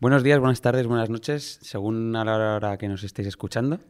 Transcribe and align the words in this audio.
Buenos 0.00 0.22
días, 0.22 0.38
buenas 0.38 0.62
tardes, 0.62 0.86
buenas 0.86 1.10
noches, 1.10 1.58
según 1.60 2.16
a 2.16 2.24
la 2.24 2.56
hora 2.56 2.78
que 2.78 2.88
nos 2.88 3.04
estéis 3.04 3.28
escuchando. 3.28 3.80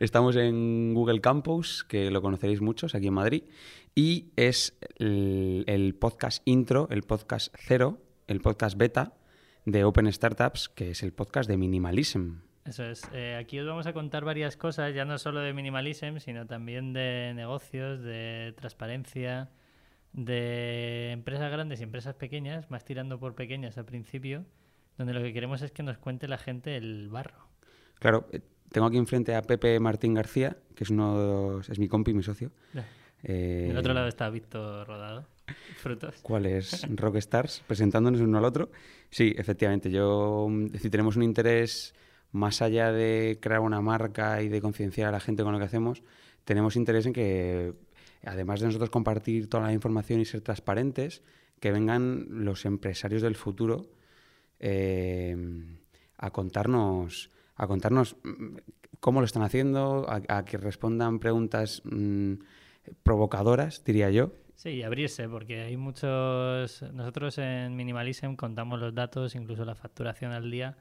Estamos 0.00 0.34
en 0.34 0.92
Google 0.92 1.20
Campus, 1.20 1.84
que 1.84 2.10
lo 2.10 2.20
conoceréis 2.20 2.60
muchos 2.60 2.96
aquí 2.96 3.06
en 3.06 3.14
Madrid, 3.14 3.44
y 3.94 4.32
es 4.34 4.76
el, 4.98 5.96
podcast 6.00 6.42
intro, 6.46 6.88
el 6.90 7.04
podcast 7.04 7.54
cero, 7.60 8.00
el 8.26 8.40
podcast 8.40 8.76
beta 8.76 9.12
de 9.66 9.84
Open 9.84 10.12
Startups, 10.12 10.68
que 10.68 10.90
es 10.90 11.04
el 11.04 11.12
podcast 11.12 11.48
de 11.48 11.56
Minimalism. 11.56 12.40
Eso 12.64 12.82
es. 12.82 13.08
Eh, 13.12 13.36
aquí 13.38 13.60
os 13.60 13.68
vamos 13.68 13.86
a 13.86 13.92
contar 13.92 14.24
varias 14.24 14.56
cosas, 14.56 14.92
ya 14.96 15.04
no 15.04 15.16
solo 15.18 15.42
de 15.42 15.52
Minimalism, 15.52 16.18
sino 16.18 16.44
también 16.44 16.92
de 16.92 17.34
negocios, 17.36 18.02
de 18.02 18.52
transparencia, 18.56 19.50
de 20.14 21.10
empresas 21.10 21.50
grandes 21.50 21.80
y 21.80 21.82
empresas 21.82 22.14
pequeñas, 22.14 22.70
más 22.70 22.84
tirando 22.84 23.18
por 23.18 23.34
pequeñas 23.34 23.76
al 23.76 23.84
principio, 23.84 24.44
donde 24.96 25.12
lo 25.12 25.20
que 25.20 25.32
queremos 25.32 25.60
es 25.62 25.72
que 25.72 25.82
nos 25.82 25.98
cuente 25.98 26.28
la 26.28 26.38
gente 26.38 26.76
el 26.76 27.08
barro. 27.08 27.48
Claro, 27.98 28.26
eh, 28.32 28.40
tengo 28.70 28.86
aquí 28.86 28.96
enfrente 28.96 29.34
a 29.34 29.42
Pepe 29.42 29.78
Martín 29.80 30.14
García, 30.14 30.56
que 30.74 30.84
es 30.84 30.90
uno 30.90 31.60
es 31.60 31.78
mi 31.78 31.88
compi, 31.88 32.14
mi 32.14 32.22
socio. 32.22 32.52
Eh, 33.24 33.66
Del 33.68 33.76
otro 33.76 33.92
lado 33.92 34.06
está 34.06 34.30
Víctor 34.30 34.86
Rodado. 34.86 35.26
Frutos. 35.76 36.14
¿Cuál 36.22 36.46
es? 36.46 36.86
Rockstars, 36.88 37.62
presentándonos 37.66 38.20
uno 38.20 38.38
al 38.38 38.44
otro. 38.44 38.70
Sí, 39.10 39.34
efectivamente, 39.36 39.90
yo, 39.90 40.46
mm, 40.48 40.66
es 40.74 40.82
tenemos 40.90 41.16
un 41.16 41.24
interés 41.24 41.94
más 42.30 42.62
allá 42.62 42.92
de 42.92 43.38
crear 43.40 43.60
una 43.60 43.80
marca 43.80 44.42
y 44.42 44.48
de 44.48 44.60
concienciar 44.60 45.08
a 45.08 45.12
la 45.12 45.20
gente 45.20 45.42
con 45.42 45.52
lo 45.52 45.58
que 45.58 45.64
hacemos, 45.64 46.02
tenemos 46.44 46.76
interés 46.76 47.06
en 47.06 47.12
que 47.12 47.74
además 48.26 48.60
de 48.60 48.66
nosotros 48.66 48.90
compartir 48.90 49.48
toda 49.48 49.64
la 49.64 49.72
información 49.72 50.20
y 50.20 50.24
ser 50.24 50.40
transparentes, 50.40 51.22
que 51.60 51.72
vengan 51.72 52.26
los 52.28 52.64
empresarios 52.64 53.22
del 53.22 53.36
futuro 53.36 53.90
eh, 54.60 55.36
a 56.18 56.30
contarnos 56.30 57.30
a 57.56 57.66
contarnos 57.66 58.16
mm, 58.24 58.56
cómo 59.00 59.20
lo 59.20 59.26
están 59.26 59.42
haciendo, 59.42 60.06
a, 60.08 60.44
que 60.44 60.56
respondan 60.56 61.18
preguntas 61.18 61.82
mm, 61.84 62.34
provocadoras, 63.02 63.84
diría 63.84 64.10
yo. 64.10 64.32
Sí, 64.54 64.82
abrirse, 64.82 65.28
porque 65.28 65.62
hay 65.62 65.76
muchos... 65.76 66.82
Nosotros 66.92 67.38
en 67.38 67.76
Minimalism 67.76 68.34
contamos 68.34 68.80
los 68.80 68.94
datos, 68.94 69.34
incluso 69.34 69.64
la 69.64 69.74
facturación 69.74 70.32
al 70.32 70.50
día, 70.50 70.76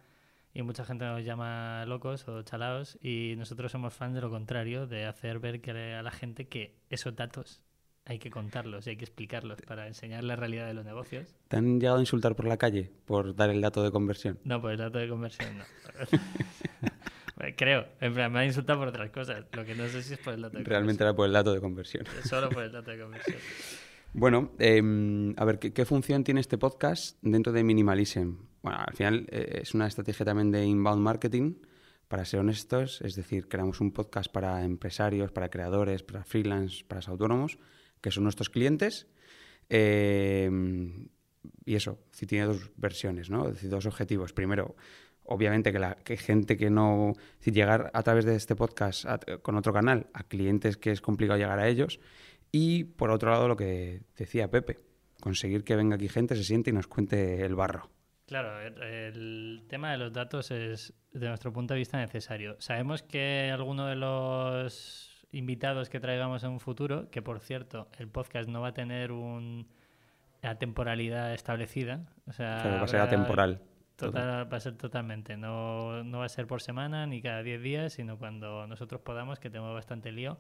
y 0.53 0.61
mucha 0.61 0.85
gente 0.85 1.05
nos 1.05 1.23
llama 1.23 1.85
locos 1.85 2.27
o 2.27 2.43
chalaos 2.43 2.97
y 3.01 3.35
nosotros 3.37 3.71
somos 3.71 3.93
fans 3.93 4.15
de 4.15 4.21
lo 4.21 4.29
contrario, 4.29 4.87
de 4.87 5.05
hacer 5.05 5.39
ver 5.39 5.61
que 5.61 5.71
a 5.71 6.03
la 6.03 6.11
gente 6.11 6.47
que 6.47 6.75
esos 6.89 7.15
datos 7.15 7.61
hay 8.05 8.19
que 8.19 8.29
contarlos 8.29 8.85
y 8.85 8.91
hay 8.91 8.97
que 8.97 9.05
explicarlos 9.05 9.61
para 9.61 9.87
enseñar 9.87 10.23
la 10.23 10.35
realidad 10.35 10.67
de 10.67 10.73
los 10.73 10.85
negocios. 10.85 11.35
¿Te 11.47 11.57
han 11.57 11.79
llegado 11.79 11.97
a 11.97 12.01
insultar 12.01 12.35
por 12.35 12.45
la 12.45 12.57
calle 12.57 12.91
por 13.05 13.35
dar 13.35 13.49
el 13.49 13.61
dato 13.61 13.83
de 13.83 13.91
conversión? 13.91 14.39
No, 14.43 14.61
por 14.61 14.71
el 14.71 14.77
dato 14.77 14.99
de 14.99 15.07
conversión 15.07 15.57
no. 15.57 15.63
Creo, 17.57 17.87
en 17.99 18.13
plan, 18.13 18.31
me 18.31 18.39
han 18.39 18.45
insultado 18.45 18.79
por 18.79 18.87
otras 18.87 19.09
cosas, 19.09 19.45
lo 19.51 19.65
que 19.65 19.75
no 19.75 19.87
sé 19.87 20.03
si 20.03 20.13
es 20.13 20.19
por 20.19 20.33
el 20.33 20.41
dato 20.41 20.57
de 20.57 20.63
Realmente 20.63 21.03
era 21.03 21.13
por 21.13 21.25
el 21.25 21.33
dato 21.33 21.53
de 21.53 21.59
conversión. 21.59 22.05
Solo 22.23 22.49
por 22.49 22.63
el 22.63 22.71
dato 22.71 22.91
de 22.91 22.99
conversión. 22.99 23.37
Bueno, 24.13 24.51
em, 24.59 25.33
a 25.37 25.43
ver, 25.43 25.59
¿qué, 25.59 25.85
función 25.85 26.23
tiene 26.23 26.39
este 26.39 26.57
podcast 26.57 27.17
dentro 27.21 27.51
de 27.51 27.63
Minimalism? 27.63 28.35
Bueno, 28.63 28.79
al 28.79 28.95
final 28.95 29.27
eh, 29.29 29.59
es 29.61 29.73
una 29.75 29.87
estrategia 29.87 30.25
también 30.25 30.49
de 30.49 30.65
inbound 30.65 31.01
marketing, 31.01 31.55
para 32.07 32.25
ser 32.25 32.39
honestos, 32.39 33.01
es 33.01 33.15
decir, 33.15 33.47
creamos 33.47 33.81
un 33.81 33.91
podcast 33.91 34.31
para 34.31 34.63
empresarios, 34.63 35.31
para 35.31 35.49
creadores, 35.49 36.03
para 36.03 36.23
freelance, 36.23 36.83
para 36.85 37.01
autónomos, 37.07 37.57
que 38.01 38.11
son 38.11 38.23
nuestros 38.23 38.49
clientes. 38.49 39.07
Em, 39.67 41.09
y 41.65 41.75
eso, 41.75 41.99
si 42.11 42.25
tiene 42.25 42.45
dos 42.45 42.71
versiones, 42.77 43.29
¿no? 43.29 43.47
Es 43.47 43.55
decir, 43.55 43.69
dos 43.69 43.85
objetivos. 43.85 44.31
Primero, 44.31 44.75
obviamente 45.23 45.71
que 45.71 45.79
la 45.79 45.95
que 45.95 46.15
gente 46.17 46.55
que 46.55 46.69
no, 46.69 47.13
si 47.39 47.51
llegar 47.51 47.89
a 47.93 48.03
través 48.03 48.25
de 48.25 48.35
este 48.35 48.55
podcast 48.55 49.05
con 49.41 49.55
otro 49.55 49.73
canal 49.73 50.07
a 50.13 50.23
clientes 50.23 50.77
que 50.77 50.91
es 50.91 51.01
complicado 51.01 51.39
llegar 51.39 51.59
a 51.59 51.67
ellos 51.67 51.99
y 52.51 52.83
por 52.83 53.09
otro 53.09 53.31
lado, 53.31 53.47
lo 53.47 53.55
que 53.57 54.03
decía 54.17 54.51
Pepe, 54.51 54.79
conseguir 55.19 55.63
que 55.63 55.75
venga 55.75 55.95
aquí 55.95 56.09
gente, 56.09 56.35
se 56.35 56.43
siente 56.43 56.69
y 56.69 56.73
nos 56.73 56.87
cuente 56.87 57.43
el 57.43 57.55
barro. 57.55 57.89
Claro, 58.25 58.61
el 58.61 59.63
tema 59.67 59.91
de 59.91 59.97
los 59.97 60.13
datos 60.13 60.49
es, 60.51 60.93
de 61.11 61.27
nuestro 61.27 61.51
punto 61.51 61.73
de 61.73 61.79
vista, 61.79 61.97
necesario. 61.97 62.55
Sabemos 62.59 63.03
que 63.03 63.51
alguno 63.53 63.87
de 63.87 63.95
los 63.95 65.27
invitados 65.31 65.89
que 65.89 65.99
traigamos 65.99 66.43
en 66.43 66.51
un 66.51 66.59
futuro, 66.59 67.09
que 67.09 67.21
por 67.21 67.39
cierto, 67.39 67.89
el 67.97 68.07
podcast 68.07 68.47
no 68.47 68.61
va 68.61 68.69
a 68.69 68.73
tener 68.73 69.11
una 69.11 69.65
temporalidad 70.57 71.33
establecida. 71.33 72.05
O 72.27 72.31
sea, 72.31 72.63
va 72.63 72.83
a 72.83 72.87
ser 72.87 73.01
atemporal. 73.01 73.61
Total, 73.97 74.51
va 74.51 74.57
a 74.57 74.59
ser 74.59 74.75
totalmente. 74.77 75.37
No, 75.37 76.03
no 76.03 76.19
va 76.19 76.25
a 76.25 76.29
ser 76.29 76.47
por 76.47 76.61
semana 76.61 77.05
ni 77.05 77.21
cada 77.21 77.43
10 77.43 77.61
días, 77.61 77.93
sino 77.93 78.17
cuando 78.17 78.65
nosotros 78.67 79.01
podamos, 79.01 79.39
que 79.39 79.49
tenemos 79.49 79.73
bastante 79.73 80.11
lío 80.11 80.39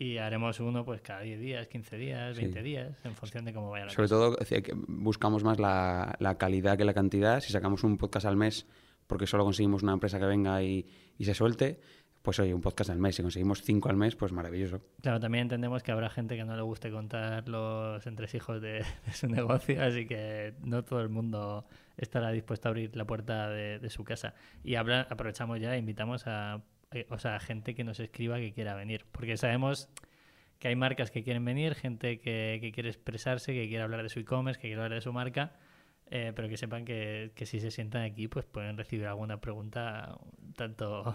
y 0.00 0.16
haremos 0.16 0.58
uno 0.60 0.82
pues 0.82 1.02
cada 1.02 1.20
10 1.20 1.38
días, 1.38 1.68
15 1.68 1.96
días, 1.98 2.34
20 2.34 2.62
días, 2.62 2.96
en 3.04 3.14
función 3.14 3.44
de 3.44 3.52
cómo 3.52 3.68
vaya 3.68 3.84
la 3.84 3.90
Sobre 3.90 4.08
todo 4.08 4.38
buscamos 4.88 5.44
más 5.44 5.58
la, 5.60 6.36
calidad 6.38 6.78
que 6.78 6.86
la 6.86 6.94
cantidad. 6.94 7.40
Si 7.40 7.52
sacamos 7.52 7.84
un 7.84 7.98
podcast 7.98 8.24
al 8.24 8.38
mes 8.38 8.66
porque 9.06 9.26
solo 9.26 9.44
conseguimos 9.44 9.82
una 9.82 9.92
empresa 9.92 10.18
que 10.18 10.24
venga 10.24 10.62
y, 10.62 10.86
se 11.20 11.34
suelte, 11.34 11.80
pues 12.22 12.38
oye, 12.38 12.54
un 12.54 12.62
podcast 12.62 12.88
al 12.88 12.98
mes. 12.98 13.16
Si 13.16 13.20
conseguimos 13.20 13.60
cinco 13.60 13.90
al 13.90 13.96
mes, 13.96 14.16
pues 14.16 14.32
maravilloso. 14.32 14.80
Claro, 15.02 15.20
también 15.20 15.42
entendemos 15.42 15.82
que 15.82 15.92
habrá 15.92 16.08
gente 16.08 16.34
que 16.34 16.44
no 16.44 16.56
le 16.56 16.62
guste 16.62 16.90
contar 16.90 17.46
los 17.46 18.06
entresijos 18.06 18.62
de, 18.62 18.82
de 19.06 19.12
su 19.12 19.28
negocio, 19.28 19.82
así 19.84 20.06
que 20.06 20.54
no 20.64 20.82
todo 20.82 21.02
el 21.02 21.10
mundo 21.10 21.66
estará 21.98 22.30
dispuesto 22.30 22.68
a 22.68 22.70
abrir 22.70 22.96
la 22.96 23.04
puerta 23.04 23.50
de, 23.50 23.90
su 23.90 24.02
casa. 24.02 24.32
Y 24.64 24.76
aprovechamos 24.76 25.60
ya 25.60 25.74
e 25.74 25.78
invitamos 25.78 26.26
a 26.26 26.62
o 27.08 27.18
sea, 27.18 27.38
gente 27.40 27.74
que 27.74 27.84
nos 27.84 28.00
escriba 28.00 28.38
que 28.38 28.52
quiera 28.52 28.74
venir. 28.74 29.06
Porque 29.12 29.36
sabemos 29.36 29.88
que 30.58 30.68
hay 30.68 30.76
marcas 30.76 31.10
que 31.10 31.22
quieren 31.22 31.44
venir, 31.44 31.74
gente 31.74 32.20
que, 32.20 32.70
quiere 32.74 32.88
expresarse, 32.88 33.52
que 33.52 33.68
quiere 33.68 33.82
hablar 33.82 34.02
de 34.02 34.08
su 34.08 34.20
e-commerce, 34.20 34.60
que 34.60 34.68
quiere 34.68 34.82
hablar 34.82 34.98
de 34.98 35.00
su 35.00 35.12
marca, 35.12 35.52
eh, 36.06 36.32
pero 36.34 36.48
que 36.48 36.56
sepan 36.56 36.84
que, 36.84 37.32
si 37.44 37.60
se 37.60 37.70
sientan 37.70 38.02
aquí, 38.02 38.28
pues 38.28 38.44
pueden 38.44 38.76
recibir 38.76 39.06
alguna 39.06 39.40
pregunta 39.40 40.18
tanto... 40.56 41.14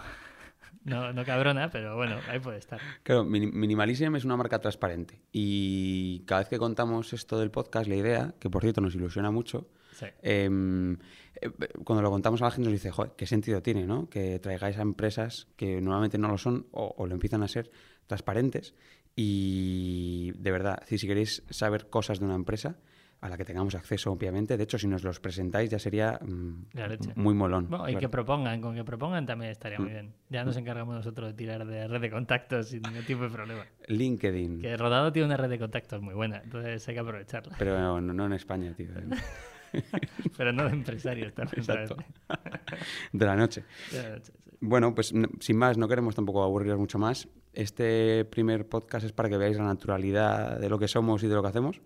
no, 0.84 1.14
no 1.14 1.26
cabrona, 1.26 1.70
pero 1.70 1.96
bueno, 1.96 2.18
ahí 2.30 2.40
puede 2.40 2.58
estar. 2.58 2.80
Claro, 3.04 3.24
Minimalism 3.24 4.16
es 4.16 4.26
una 4.26 4.38
marca 4.38 4.60
transparente 4.60 5.22
y 5.32 6.24
cada 6.26 6.42
vez 6.42 6.50
que 6.50 6.58
contamos 6.58 7.14
esto 7.14 7.40
del 7.40 7.52
podcast, 7.52 7.88
la 7.88 7.96
idea, 7.96 8.34
que 8.40 8.50
por 8.50 8.62
cierto 8.62 8.82
nos 8.82 8.96
ilusiona 8.96 9.32
mucho, 9.32 9.68
Em, 10.22 10.98
eh, 11.42 11.50
cuando 11.84 12.02
lo 12.02 12.10
contamos 12.10 12.42
a 12.42 12.46
la 12.46 12.52
gente 12.52 12.70
nos 12.70 12.74
dice, 12.74 12.92
joder, 12.92 13.14
¿qué 13.16 13.26
sentido 13.26 13.62
tiene, 13.62 13.86
no? 13.86 14.10
Que 14.10 14.40
traigáis 14.40 14.78
a 14.78 14.82
empresas 14.82 15.48
que 15.56 15.82
normalmente 15.82 16.18
no 16.18 16.28
lo 16.28 16.38
son 16.38 16.68
o, 16.72 17.06
lo 17.06 17.14
empiezan 17.14 17.44
a 17.44 17.48
ser 17.48 17.72
transparentes. 18.08 18.74
Y 19.16 20.34
de 20.38 20.52
verdad, 20.52 20.84
si, 20.86 20.98
queréis 21.08 21.44
saber 21.50 21.90
cosas 21.90 22.20
de 22.20 22.26
una 22.26 22.36
empresa, 22.36 22.78
a 23.26 23.30
la 23.30 23.38
que 23.38 23.46
tengamos 23.46 23.76
acceso, 23.76 24.12
obviamente. 24.12 24.58
De 24.58 24.64
hecho, 24.64 24.78
si 24.78 24.88
nos 24.88 25.04
los 25.04 25.20
presentáis 25.20 25.70
ya 25.70 25.80
sería 25.80 26.20
mm, 26.22 26.66
muy 27.16 27.34
molón. 27.34 27.70
y 27.88 27.96
que 27.96 28.10
propongan, 28.10 28.62
con 28.62 28.76
que 28.76 28.84
propongan 28.84 29.26
también 29.26 29.52
estaría 29.52 29.80
muy 29.80 29.90
mm. 29.90 29.94
bien. 29.94 30.14
Ya 30.30 30.44
nos 30.44 30.58
encargamos 30.58 30.96
nosotros 30.96 31.30
de 31.30 31.34
tirar 31.34 31.66
de 31.66 31.88
red 31.88 32.02
de 32.02 32.10
contactos 32.12 32.70
sin 32.70 32.82
ningún 32.84 33.04
tipo 33.04 33.24
de 33.24 33.30
problema. 33.30 33.66
LinkedIn. 33.88 34.62
Que 34.62 34.78
Rodado 34.78 35.12
tiene 35.12 35.28
una 35.28 35.38
red 35.38 35.50
de 35.50 35.60
contactos 35.60 36.02
muy 36.02 36.14
buena, 36.14 36.42
entonces 36.44 36.88
hay 36.88 36.94
que 36.94 37.00
aprovecharla. 37.00 37.56
Pero 37.58 37.80
no, 37.80 38.02
no 38.02 38.26
en 38.26 38.34
España, 38.34 38.74
tío. 38.76 38.90
Pero 40.38 40.54
no 40.54 40.66
de 40.66 40.72
empresarios 40.72 41.34
también. 41.34 41.66
De 43.12 43.26
la 43.26 43.36
noche. 43.36 43.64
Bueno, 44.62 44.96
pues 44.96 45.14
sin 45.40 45.58
más, 45.58 45.78
no 45.78 45.88
queremos 45.88 46.16
tampoco 46.16 46.44
aburriros 46.44 46.80
mucho 46.80 46.98
más. 46.98 47.28
Este 47.54 48.26
primer 48.26 48.68
podcast 48.68 49.06
es 49.06 49.12
para 49.12 49.30
que 49.30 49.38
veáis 49.38 49.58
la 49.58 49.66
naturalidad 49.66 50.60
de 50.60 50.70
lo 50.70 50.80
que 50.80 50.88
somos 50.88 51.24
y 51.24 51.28
de 51.28 51.36
lo 51.36 51.42
que 51.42 51.50
hacemos. 51.50 51.82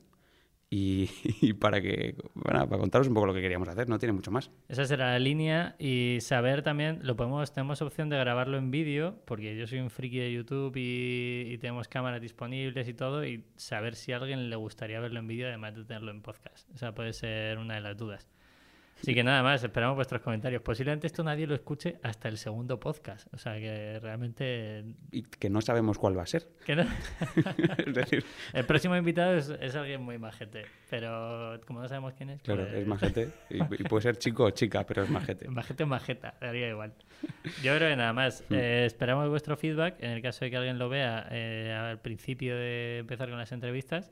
y, 0.72 1.54
para 1.54 1.82
que 1.82 2.16
para 2.44 2.68
contaros 2.68 3.08
un 3.08 3.16
poco 3.16 3.26
lo 3.26 3.34
que 3.34 3.42
queríamos 3.42 3.68
hacer, 3.68 3.90
no 3.90 3.98
tiene 3.98 4.14
mucho 4.14 4.30
más. 4.30 4.52
Esa 4.68 4.86
será 4.86 5.14
la 5.14 5.20
línea 5.20 5.76
y 5.80 6.20
saber 6.22 6.62
también, 6.62 7.00
lo 7.02 7.16
podemos, 7.16 7.52
tenemos 7.52 7.82
opción 7.82 8.10
de 8.10 8.18
grabarlo 8.18 8.58
en 8.58 8.70
vídeo, 8.70 9.20
porque 9.26 9.58
yo 9.58 9.66
soy 9.66 9.80
un 9.80 9.90
friki 9.90 10.20
de 10.20 10.32
YouTube 10.32 10.74
y, 10.76 11.58
tenemos 11.60 11.88
cámaras 11.88 12.22
disponibles 12.22 12.88
y 12.88 12.94
todo, 12.94 13.26
y 13.26 13.44
saber 13.56 13.96
si 13.96 14.12
a 14.12 14.18
alguien 14.18 14.50
le 14.52 14.56
gustaría 14.56 15.00
verlo 15.00 15.20
en 15.20 15.28
vídeo 15.28 15.48
además 15.48 15.76
de 15.76 15.86
tenerlo 15.86 16.12
en 16.12 16.22
podcast. 16.22 16.70
Esa 16.76 16.94
puede 16.94 17.14
ser 17.14 17.58
una 17.58 17.76
de 17.76 17.82
las 17.82 17.98
dudas. 17.98 18.30
Así 19.02 19.14
que 19.14 19.24
nada 19.24 19.42
más, 19.44 19.64
esperamos 19.64 19.96
vuestros 19.96 20.22
comentarios. 20.22 20.62
Posiblemente 20.62 21.08
esto 21.08 21.24
nadie 21.24 21.48
lo 21.48 21.56
escuche 21.56 22.00
hasta 22.04 22.28
el 22.28 22.38
segundo 22.38 22.80
podcast. 22.80 23.34
O 23.34 23.38
sea 23.38 23.56
que 23.56 24.00
realmente. 24.02 24.84
Y 25.12 25.24
que 25.24 25.50
no 25.50 25.62
sabemos 25.62 25.98
cuál 25.98 26.18
va 26.18 26.24
a 26.24 26.26
ser. 26.26 26.48
es 26.68 27.94
decir. 27.94 28.26
El 28.54 28.66
próximo 28.66 28.96
invitado 28.98 29.38
es, 29.38 29.76
alguien 29.76 30.02
muy 30.02 30.18
majete. 30.18 30.66
Pero 30.90 31.60
como 31.66 31.82
no 31.82 31.88
sabemos 31.88 32.14
quién 32.14 32.32
es. 32.32 32.42
Claro, 32.42 32.64
pues 32.64 32.76
es 32.76 32.88
majete. 32.88 33.30
Y, 33.50 33.64
puede 33.84 34.02
ser 34.02 34.18
chico 34.18 34.44
o 34.44 34.52
chica, 34.52 34.86
pero 34.86 35.04
es 35.04 35.10
majete. 35.10 35.48
Majete 35.60 35.84
o 35.84 35.88
majeta, 35.88 36.36
daría 36.40 36.70
igual. 36.70 36.94
Yo 37.64 37.76
creo 37.76 37.90
que 37.90 37.96
nada 37.96 38.14
más. 38.14 38.44
Hmm. 38.50 38.56
Eh, 38.56 38.86
esperamos 38.86 39.30
vuestro 39.30 39.56
feedback 39.56 39.96
en 40.00 40.12
el 40.12 40.22
caso 40.22 40.46
de 40.46 40.52
que 40.52 40.58
alguien 40.58 40.78
lo 40.78 40.90
vea 40.90 41.28
eh, 41.32 41.74
al 41.74 42.00
principio 42.00 42.56
de 42.56 43.00
empezar 43.00 43.30
con 43.30 43.38
las 43.38 43.52
entrevistas. 43.52 44.12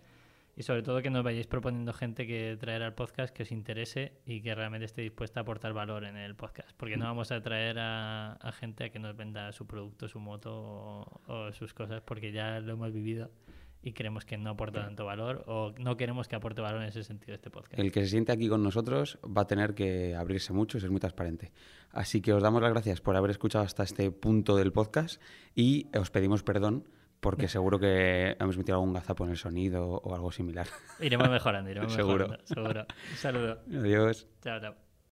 Y 0.57 0.63
sobre 0.63 0.81
todo 0.81 1.01
que 1.03 1.09
nos 1.11 1.23
vayáis 1.23 1.45
proponiendo 1.47 1.93
gente 1.93 2.25
que 2.25 2.57
traer 2.59 2.81
al 2.81 2.95
podcast 2.95 3.33
que 3.33 3.43
os 3.43 3.51
interese 3.51 4.13
y 4.25 4.41
que 4.41 4.55
realmente 4.55 4.85
esté 4.85 5.03
dispuesta 5.03 5.39
a 5.39 5.43
aportar 5.43 5.71
valor 5.73 6.03
en 6.03 6.17
el 6.17 6.35
podcast. 6.35 6.71
Porque 6.75 6.97
no 6.97 7.05
Mm. 7.05 7.09
vamos 7.09 7.31
a 7.31 7.41
traer 7.41 7.77
a, 7.79 8.33
a 8.33 8.51
gente 8.51 8.85
a 8.85 8.89
que 8.89 8.97
nos 8.99 9.15
venda 9.15 9.51
su 9.53 9.67
producto, 9.67 10.07
su 10.07 10.19
moto 10.19 10.51
o, 10.53 11.21
o 11.27 11.53
sus 11.53 11.73
cosas 11.75 12.01
porque 12.01 12.31
ya 12.31 12.59
lo 12.59 12.73
hemos 12.73 12.91
vivido 12.91 13.29
y 13.83 13.93
creemos 13.93 14.25
que 14.25 14.37
no 14.37 14.49
aporta 14.49 14.81
tanto 14.83 15.05
valor 15.05 15.43
o 15.47 15.71
no 15.77 15.95
queremos 15.95 16.27
que 16.27 16.35
aporte 16.35 16.59
valor 16.61 16.81
en 16.81 16.87
ese 16.89 17.03
sentido 17.03 17.35
este 17.35 17.51
podcast. 17.51 17.77
El 17.79 17.91
que 17.91 18.01
se 18.01 18.07
siente 18.07 18.31
aquí 18.31 18.49
con 18.49 18.63
nosotros 18.63 19.19
va 19.23 19.43
a 19.43 19.47
tener 19.47 19.75
que 19.75 20.15
abrirse 20.15 20.51
mucho 20.51 20.77
y 20.77 20.81
ser 20.81 20.89
muy 20.89 20.99
transparente. 20.99 21.51
Así 21.91 22.19
que 22.19 22.33
os 22.33 22.41
damos 22.41 22.61
las 22.63 22.71
gracias 22.71 22.99
por 22.99 23.15
haber 23.15 23.29
escuchado 23.31 23.63
hasta 23.63 23.83
este 23.83 24.09
punto 24.11 24.55
del 24.57 24.73
podcast 24.73 25.21
y 25.55 25.87
os 25.95 26.09
pedimos 26.09 26.41
perdón 26.41 26.85
porque 27.27 27.49
seguro 27.49 27.77
que 27.77 28.37
hemos 28.39 28.57
metido 28.57 28.77
algún 28.77 28.93
gazapo 28.93 29.25
en 29.25 29.31
el 29.31 29.37
sonido 29.37 29.85
o 29.85 30.15
algo 30.15 30.31
similar. 30.31 30.65
Iremos 31.01 31.29
mejorando, 31.29 31.69
iremos 31.69 31.91
Seguro. 31.99 32.29
mejorando. 32.29 32.47
Seguro. 32.47 32.85
Un 33.11 33.17
saludo. 33.17 33.59
Adiós. 33.69 34.27
Chao, 34.41 34.61
chao. 34.61 34.86